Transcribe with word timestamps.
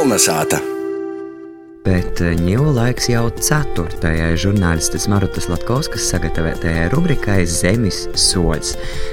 Kolnesāta! 0.00 0.56
Bet 1.84 2.22
ņēmu 2.40 2.70
laiks 2.72 3.10
jau 3.10 3.26
ceturtajai 3.36 4.30
žurnālistes 4.40 5.04
Marutas 5.12 5.50
Latkovskas 5.50 6.06
sagatavotajai 6.08 6.86
rubrikai 6.94 7.42
Zemes 7.44 8.06
soļs. 8.16 8.70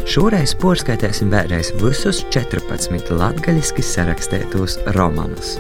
Šoreiz 0.08 0.56
porskaitēsim 0.64 1.36
vēlreiz 1.36 1.74
visus 1.84 2.24
14 2.32 3.12
latgaļiski 3.20 3.84
sarakstētos 3.84 4.80
romanus. 4.96 5.58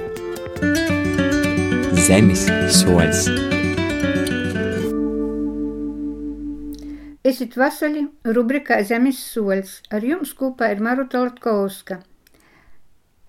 Zemes 2.07 2.47
soļs. 2.79 3.27
Esiet 7.27 7.59
vasali 7.59 8.07
rubrikā 8.23 8.79
Zemes 8.87 9.25
soļs. 9.35 9.81
Ar 9.91 10.13
jums 10.15 10.37
kopā 10.39 10.71
ir 10.71 10.87
Maruta 10.87 11.27
Latkovska. 11.27 12.05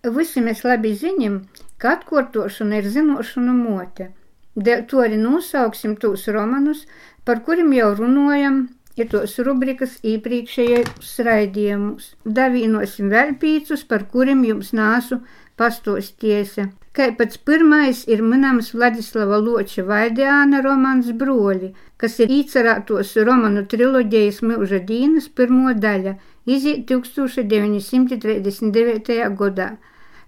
Visi 0.07 0.41
mēs 0.41 0.63
labi 0.63 0.93
zinām, 0.95 1.41
ka 1.83 1.97
atkārtošana 1.97 2.79
ir 2.79 2.87
zināšanu 2.95 3.55
mote. 3.59 4.13
Dēļ 4.55 4.85
to 4.91 5.03
arī 5.03 5.19
nosauksim 5.19 5.97
tos 6.03 6.27
romanus, 6.35 6.85
par 7.25 7.43
kuriem 7.47 7.73
jau 7.75 7.91
runājam, 7.99 8.69
ir 8.99 9.11
tos 9.11 9.35
rubrikas 9.47 9.99
iepriekšējos 10.03 11.19
raidījumus. 11.27 12.13
Davīnosim 12.39 13.11
vēl 13.11 13.35
pīcus, 13.43 13.85
par 13.91 14.07
kuriem 14.13 14.45
jums 14.47 14.71
nāsu 14.75 15.21
pastostiesa. 15.59 16.69
Kā 16.95 17.11
pats 17.19 17.39
pirmais 17.39 18.05
ir 18.11 18.23
minams 18.27 18.73
Vladislava 18.75 19.39
Loča 19.43 19.85
Vaidēna 19.87 20.63
romans 20.65 21.11
Broļi, 21.21 21.75
kas 21.99 22.19
ir 22.23 22.33
īcerētos 22.39 23.17
romanu 23.27 23.67
triloģijas 23.71 24.43
Milža 24.47 24.81
Dīnas 24.89 25.29
pirmo 25.31 25.75
daļa, 25.75 26.17
iziet 26.57 26.81
1939. 26.91 29.19
gadā. 29.41 29.69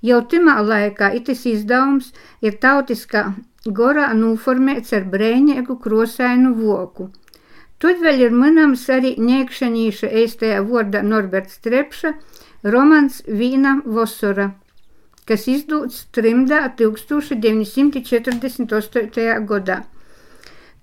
Jau 0.02 0.20
timā 0.32 0.56
laikā 0.64 1.12
itis 1.18 1.42
izdevums 1.48 2.12
ir 2.40 2.52
tautiskā 2.64 3.22
gorā 3.80 4.06
noformēts 4.16 4.92
ar 4.96 5.04
brēņēgu 5.14 5.74
krosainu 5.84 6.50
voku. 6.56 7.04
Tad 7.80 7.96
vēl 8.04 8.18
ir 8.26 8.32
minams 8.36 8.82
arī 8.92 9.10
ņēkšanīša 9.16 10.08
eistajā 10.22 10.60
vordā 10.68 11.00
Norberts 11.04 11.56
Trepša 11.64 12.10
romans 12.74 13.14
Vīna 13.26 13.72
Vosora, 13.84 14.46
kas 15.28 15.42
izdūts 15.48 15.96
trimdā 16.16 16.60
1948. 16.76 19.46
gadā. 19.48 19.78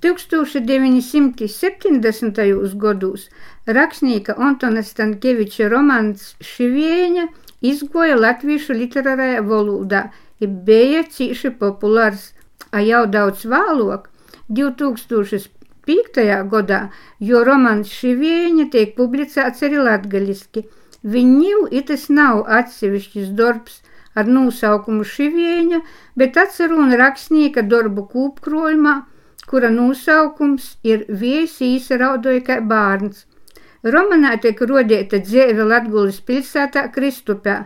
1970. 0.02 2.78
gados 2.78 3.30
rakstnieka 3.66 4.36
Antona 4.38 4.84
Stankeviča 4.84 5.70
romans 5.73 6.36
Šivieņa 6.50 7.28
izgoja 7.66 8.16
latviešu 8.20 8.73
literārajā 8.78 9.42
valodā 9.48 10.02
ir 10.40 10.50
bija 10.68 11.02
cīši 11.16 11.50
populārs, 11.62 12.34
a 12.72 12.81
jau 12.86 13.06
daudz 13.09 13.45
vēlāk, 13.50 14.09
2005. 14.59 16.22
gadā, 16.53 16.81
jo 17.20 17.44
romans 17.50 17.90
Šivieņa 17.90 18.70
tiek 18.78 18.95
publicēts 19.00 19.64
arī 19.66 19.78
latgaļiski. 19.90 20.62
Viņu 21.03 21.68
itas 21.81 22.09
nav 22.14 22.45
atsevišķis 22.59 23.30
darbs 23.40 23.81
ar 24.14 24.25
nosaukumu 24.30 25.03
Šivieņa, 25.06 25.80
bet 26.20 26.38
atceruna 26.38 26.95
rakstnieka 27.02 27.62
darbu 27.66 28.02
kūpkrojumā, 28.14 28.95
kura 29.46 29.70
nosaukums 29.70 30.76
ir 30.84 31.06
Vies 31.10 31.60
īsa 31.62 31.98
raudoja 32.02 32.44
kā 32.50 32.60
bārns. 32.62 33.26
Romanā 33.84 34.36
tiek 34.44 34.62
rodēta 34.70 35.20
dzēve 35.24 35.68
Latgulis 35.68 36.20
pilsētā 36.28 36.88
Kristupē, 36.96 37.58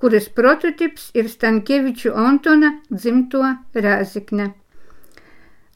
kuras 0.00 0.28
prototips 0.28 1.10
ir 1.14 1.28
Stankeviču 1.28 2.14
Antona 2.14 2.72
dzimto 2.90 3.42
Rāzikne. 3.74 4.54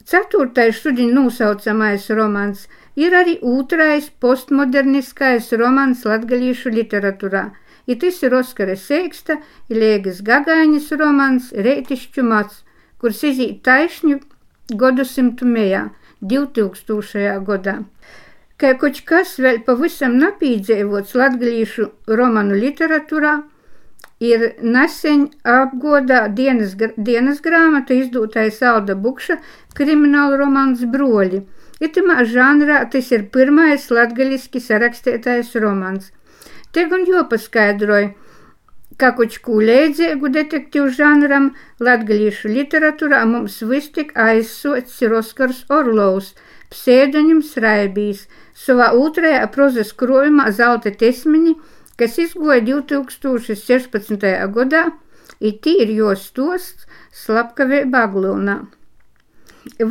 Ceturtais 0.03 0.81
šodien 0.83 1.13
nosaucamais 1.15 2.09
romans 2.11 2.65
ir 2.99 3.15
arī 3.15 3.37
otrais 3.39 4.09
postmoderniskais 4.19 5.51
romans 5.61 6.03
latgalīšu 6.03 6.73
literatūrā. 6.75 7.45
Ja 7.87 7.95
tas 7.99 8.19
ir 8.23 8.35
Oskara 8.35 8.75
Seiksta, 8.79 9.37
Ilēgas 9.71 10.19
Gagāņas 10.27 10.91
romans 10.99 11.49
Reitišķu 11.55 12.23
mats, 12.27 12.63
kurš 12.99 13.23
izīt 13.31 13.63
taišņu 13.67 14.19
gadsimtu 14.71 15.45
mejā 15.45 15.89
2000. 16.21 17.39
gadā. 17.47 17.83
Kā 18.57 18.75
kaut 18.79 19.01
kas 19.05 19.35
vēl 19.43 19.63
pavisam 19.65 20.15
napīdzēvots 20.21 21.15
latgalīšu 21.19 21.89
romanu 22.07 22.55
literatūrā, 22.55 23.41
ir 24.23 24.53
nesen 24.61 25.25
apgodā 25.43 26.27
dienas, 26.37 26.75
dienas 26.97 27.41
grāmata 27.43 27.97
izdūtais 27.97 28.61
Alda 28.63 28.95
Bukša 28.95 29.39
krimināla 29.75 30.39
romāns 30.39 30.85
Broļi. 30.95 31.43
Itamā 31.83 32.23
žanrā 32.29 32.83
tas 32.91 33.11
ir 33.11 33.27
pirmais 33.33 33.89
latgaļiski 33.91 34.61
sarakstētais 34.63 35.51
romāns. 35.59 36.11
Te 36.71 36.85
gan 36.89 37.03
jopaskaidroja, 37.09 38.13
kā 39.03 39.11
kočku 39.19 39.59
lēdzīgu 39.67 40.31
detektīvu 40.39 40.87
žanram 40.97 41.51
latgaļīšu 41.83 42.55
literatūrā 42.55 43.21
mums 43.27 43.59
vis 43.67 43.91
tik 43.99 44.15
aizsots 44.15 44.97
ir 45.03 45.19
Oskars 45.19 45.61
Orlovs, 45.69 46.33
psēdoņums 46.71 47.53
Raibīs, 47.67 48.25
savā 48.65 48.93
otrajā 48.97 49.45
prozas 49.53 49.93
krojumā 49.93 50.49
Zelta 50.55 50.95
tesmiņi– 51.03 51.57
kas 51.97 52.17
izgoja 52.17 52.61
2016. 52.65 54.23
gadā, 54.55 54.83
ir 55.39 55.57
tīri 55.63 55.97
jos 55.99 56.25
stosts 56.29 56.87
slepkavība 57.23 58.05
Aglūnā. 58.07 58.57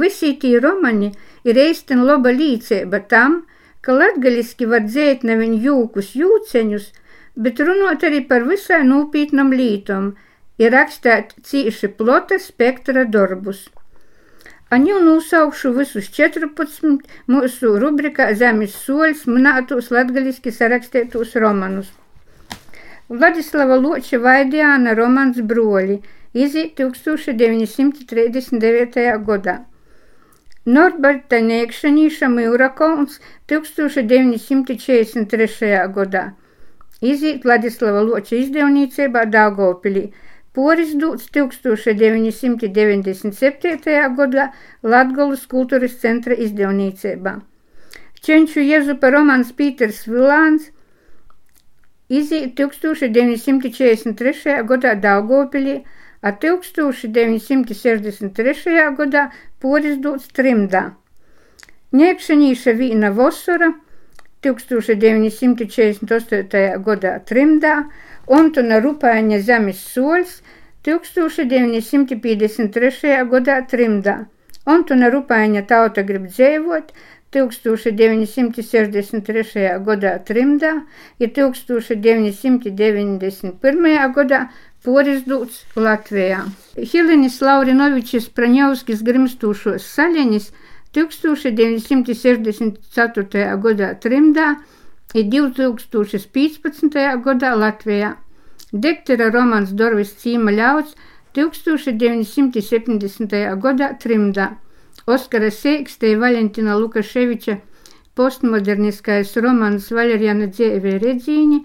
Visi 0.01 0.35
tī 0.41 0.57
romani 0.61 1.13
ir 1.49 1.59
eistin 1.59 2.03
laba 2.09 2.33
līdzība 2.35 3.05
tam, 3.13 3.43
ka 3.83 3.95
latgaliski 3.97 4.69
var 4.69 4.85
dzēt 4.87 5.25
nevien 5.27 5.55
jūkus 5.63 6.13
jūceņus, 6.19 6.91
bet 7.37 7.61
runot 7.61 8.05
arī 8.05 8.21
par 8.29 8.43
visai 8.49 8.83
nopietnam 8.89 9.53
lītom, 9.53 10.15
ir 10.59 10.73
rakstēt 10.73 11.35
cīši 11.49 11.89
plota 11.99 12.39
spektra 12.39 13.05
darbus. 13.05 13.69
Aņu 14.73 15.01
nosaukšu 15.05 15.73
visus 15.77 16.07
14 16.17 17.09
mūsu 17.33 17.67
rubrikā 17.81 18.27
Zemes 18.41 18.75
soļs 18.85 19.21
minētos 19.29 19.91
latgaliski 19.93 20.51
sarakstētos 20.59 21.31
romanus. 21.45 21.89
Vladislava 23.13 23.77
Loča 23.77 24.19
Vaidjāna 24.23 24.95
romans 24.97 25.37
Broļi 25.45 26.01
iziet 26.33 26.81
1939. 26.81 29.21
gadā. 29.29 29.57
Norberta 30.65 31.37
Niekšanīša 31.43 32.29
Mūrakovs 32.33 33.21
1943. 33.53 35.93
gadā. 35.97 36.25
Iziet 37.03 37.43
Vladislava 37.45 38.03
Loča 38.07 38.37
izdevniecībā 38.39 39.25
Daugavpilī. 39.35 40.05
Poris 40.53 40.91
dūts 41.03 41.25
1997. 41.35 44.17
gadā 44.19 44.45
Latgolas 44.95 45.43
kultūras 45.55 45.95
centra 46.03 46.35
izdevniecībā. 46.47 47.33
Čenču 48.23 48.61
Jezupa 48.63 49.07
romans 49.11 49.49
Pīters 49.59 50.01
Vilāns 50.07 50.63
iziet 52.09 52.51
1943. 52.61 54.63
gadā 54.69 54.93
Daugopilī, 55.07 55.77
a 56.23 56.31
1963. 56.31 58.95
gadā 58.99 59.23
poris 59.61 59.97
dūts 60.05 60.27
trimdā. 60.37 60.83
Ņēkšanīša 61.93 62.73
vīna 62.79 63.11
Vosora 63.17 63.69
1948. 64.43 66.83
gadā 66.87 67.13
trimdā, 67.29 67.75
Antona 68.31 68.79
Rupāņa 68.83 69.39
zemes 69.43 69.79
soļs 69.95 70.43
1953. 70.87 73.27
gadā 73.31 73.57
trimdā. 73.71 74.17
Antona 74.67 75.09
Rupāņa 75.11 75.63
tauta 75.67 76.03
grib 76.07 76.27
dzīvot 76.31 76.93
1963. 77.33 79.79
gadā 79.87 80.19
trimdā, 80.27 80.73
ja 81.19 81.29
1991. 81.29 84.13
gadā 84.17 84.49
porizdūts 84.85 85.65
Latvijā. 85.79 86.41
Helenis 86.77 87.41
Laurinovičs 87.43 88.29
Praņevskis 88.37 89.03
grimstūšos 89.07 89.83
saļenis 89.97 90.53
1964. 90.93 93.57
gadā 93.65 93.89
trimdā, 94.05 94.49
ja 95.15 95.23
2015. 95.35 96.97
gadā 97.25 97.51
Latvijā. 97.57 98.11
Dektera 98.73 99.31
romans 99.33 99.71
Dorvis 99.73 100.13
Cīma 100.21 100.51
ļauts 100.57 100.95
1970. 101.37 103.57
gadā 103.65 103.89
trimdā. 104.05 104.47
Oskara 105.07 105.51
Seikste 105.51 106.11
i 106.13 106.17
Valentina 106.17 106.79
Lukaševiča 106.79 107.57
postmoderniskais 108.15 109.37
romans 109.41 109.91
Valeriana 109.91 110.47
dzīve 110.53 110.99
redzīņa 111.03 111.59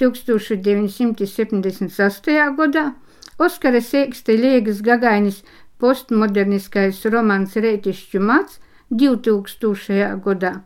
1978. 0.00 2.56
gadā, 2.56 2.92
Oskara 3.40 3.80
Sēkste 3.80 4.36
Liegas 4.36 4.82
Gagainis 4.84 5.40
postmoderniskais 5.80 7.00
romans 7.12 7.56
Reitišķu 7.56 8.20
mats 8.20 8.60
2000. 8.90 10.20
gadā. 10.24 10.60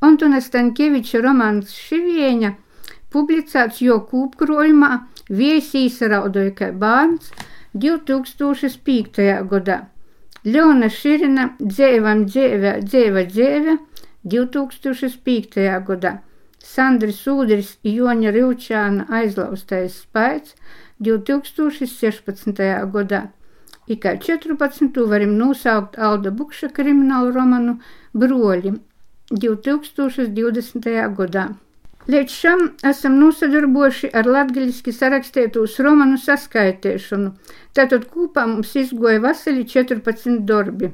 Antona 0.00 0.40
Stankeviča 0.40 1.20
romans 1.24 1.72
Šivieņa 1.72 2.54
publicēts 3.12 3.82
jo 3.84 4.00
kūpkrojumā 4.10 4.92
Viesīs 5.28 5.98
raudoja 6.06 6.52
kā 6.54 6.70
bērns 6.72 7.32
2005. 7.74 9.26
gadā. 9.50 9.78
Leona 10.46 10.88
Širina 10.92 11.48
dzēvam 11.58 12.26
dzēvē, 12.30 12.72
dzēva 12.86 13.24
dzēvē 13.26 13.76
2005. 14.24 15.66
gadā. 15.88 16.12
Sandris 16.62 17.24
Ūdris 17.30 17.76
Joņa 17.86 18.30
Rivčāna 18.34 19.06
aizlaustais 19.18 20.02
spēks 20.04 20.54
2016. 21.02 22.62
gadā. 22.94 23.26
I 23.86 23.96
kā 24.02 24.16
14. 24.18 24.96
varam 25.10 25.36
nosaukt 25.38 25.94
Alda 25.98 26.32
Bukša 26.34 26.72
kriminālu 26.74 27.30
romanu 27.36 27.76
Broļi 28.18 28.72
2020. 29.30 30.90
gadā. 31.20 31.44
Līdz 32.10 32.34
šim 32.40 32.60
esam 32.90 33.16
nosadarbojuši 33.20 34.10
ar 34.18 34.26
latgaļiski 34.30 34.92
sarakstētos 34.94 35.78
romanu 35.86 36.18
saskaitēšanu, 36.22 37.32
tātad 37.74 38.06
kopā 38.10 38.44
mums 38.50 38.74
izgoja 38.78 39.22
vasali 39.22 39.64
14 39.66 40.44
darbi. 40.50 40.92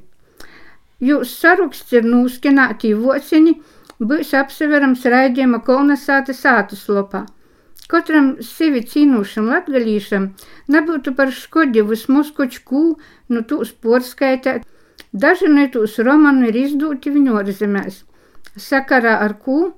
Jūs 1.01 1.33
saraksts 1.43 1.93
ir 1.97 2.09
nūskenātī 2.09 2.95
vocini, 2.97 3.59
būs 4.01 4.33
apseverams 4.37 5.05
raidījuma 5.15 5.61
kolonizāta 5.67 6.37
sātas 6.37 6.85
lopā. 6.89 7.27
Katram 7.89 8.37
sevi 8.47 8.85
cīnošam 8.93 9.51
latgalīšam 9.51 10.31
nebūtu 10.75 11.17
par 11.19 11.33
škodi 11.35 11.83
vismaz 11.89 12.31
kočkū 12.37 12.85
no 13.33 13.43
tūs 13.49 13.75
porskaitēt, 13.83 14.63
daži 15.13 15.51
no 15.51 15.67
tūs 15.75 15.99
romanu 16.07 16.49
ir 16.49 16.63
izdūti 16.67 17.13
viņu 17.13 17.41
ārzemēs 17.43 18.03
sakarā 18.57 19.17
ar 19.25 19.35
ko 19.45 19.73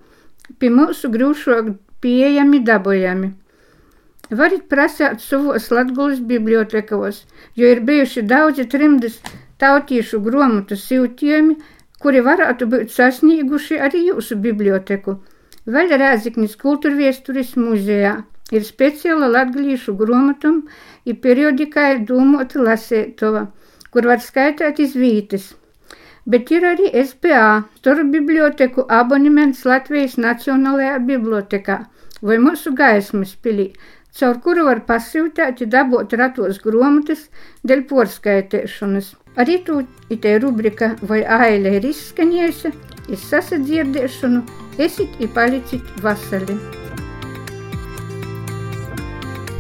pie 0.59 0.71
mūsu 0.71 1.11
grūšok 1.11 1.71
pieejami 2.05 2.61
dabojami. 2.65 3.33
Varat 4.31 4.67
prasāt 4.69 5.21
savos 5.21 5.71
Latgulas 5.71 6.21
bibliotekos, 6.21 7.25
jo 7.55 7.69
ir 7.69 7.83
bijuši 7.85 8.23
daudzi 8.23 8.65
trimdas 8.67 9.21
tautīšu 9.61 10.21
gromatu 10.25 10.77
siltījumi, 10.81 11.59
kuri 12.01 12.21
varētu 12.25 12.67
būt 12.73 12.91
sasnieguši 12.93 13.79
arī 13.79 14.07
jūsu 14.09 14.37
biblioteku. 14.37 15.21
Vēl 15.65 15.97
Rēziknis 15.97 16.59
kultūrviesturis 16.61 17.55
muzejā 17.57 18.15
ir 18.53 18.65
speciāla 18.69 19.31
latgalīšu 19.33 19.97
gromatum 19.97 20.63
ir 21.09 21.21
periodikai 21.25 22.05
dūmota 22.05 22.61
lasētova, 22.69 23.47
kur 23.91 24.09
var 24.13 24.21
skaitāt 24.21 24.83
izvītis 24.85 25.55
bet 26.27 26.51
ir 26.51 26.65
arī 26.65 26.91
SPA, 27.05 27.65
Storu 27.79 28.07
biblioteku 28.13 28.87
abonements 28.89 29.65
Latvijas 29.69 30.17
Nacionālajā 30.21 30.97
bibliotekā 31.09 31.79
vai 32.25 32.39
mūsu 32.41 32.73
gaismas 32.77 33.35
pilī, 33.45 33.69
caur 34.17 34.41
kuru 34.45 34.65
var 34.71 34.81
pasūtīt, 34.89 35.65
dabūt 35.69 36.17
ratos 36.21 36.63
grāmatas 36.65 37.29
dēļ 37.69 37.85
porskaitēšanas. 37.91 39.13
Arī 39.37 39.59
tu 39.67 39.81
itē 40.15 40.39
rubrika 40.41 40.95
vai 41.03 41.25
aile 41.25 41.77
ir 41.81 41.89
izskanējusi, 41.91 42.71
ir 43.09 43.21
sasadzirdēšanu, 43.21 44.43
esit 44.79 45.21
i 45.21 45.29
palicit 45.29 45.93
vasali. 46.03 46.57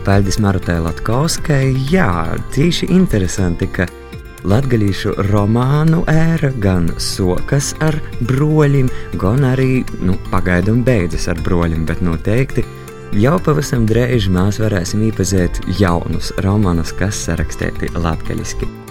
Paldies 0.04 0.36
Marutai 0.36 0.82
Latkauskai. 0.84 1.72
Jā, 1.88 2.36
tīši 2.52 2.90
interesanti, 2.92 3.68
ka 3.72 3.86
latgadījušu 4.44 5.14
romānu 5.30 6.02
ēra 6.12 6.52
gan 6.60 6.90
sokas 7.00 7.72
ar 7.84 7.96
broļiem, 8.28 8.92
gan 9.20 9.48
arī 9.48 9.80
nu, 10.04 10.18
pagaidām 10.28 10.84
beidzas 10.84 11.30
ar 11.32 11.40
broļiem, 11.46 11.88
bet 11.88 12.04
noteikti 12.04 12.66
jau 13.16 13.38
pavisam 13.40 13.88
drīz 13.88 14.28
mēs 14.28 14.60
varēsim 14.60 15.08
iepazīt 15.08 15.64
jaunus 15.80 16.34
romānus, 16.44 16.92
kas 17.00 17.24
sarakstīti 17.24 17.94
latgaļiski. 17.96 18.83